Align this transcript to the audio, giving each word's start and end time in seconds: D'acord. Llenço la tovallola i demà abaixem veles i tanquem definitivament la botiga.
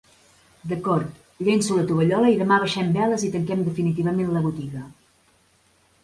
D'acord. 0.69 1.09
Llenço 1.47 1.75
la 1.79 1.83
tovallola 1.91 2.31
i 2.35 2.39
demà 2.39 2.57
abaixem 2.61 2.89
veles 2.95 3.25
i 3.27 3.29
tanquem 3.35 3.61
definitivament 3.67 4.31
la 4.39 4.41
botiga. 4.47 4.83